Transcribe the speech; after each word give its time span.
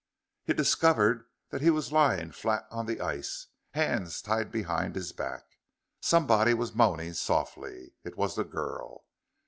He 0.43 0.53
discovered 0.55 1.25
that 1.51 1.61
he 1.61 1.69
was 1.69 1.91
lying 1.91 2.31
flat 2.31 2.65
on 2.71 2.87
the 2.87 2.99
ice, 3.01 3.45
hands 3.75 4.19
tied 4.23 4.51
behind 4.51 4.95
his 4.95 5.11
back. 5.11 5.43
Somebody 5.99 6.55
was 6.55 6.73
moaning 6.73 7.13
softly. 7.13 7.93
It 8.03 8.17
was 8.17 8.33
the 8.35 8.43
girl. 8.43 9.05